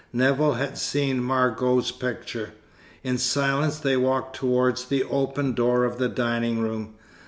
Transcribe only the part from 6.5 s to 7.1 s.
room.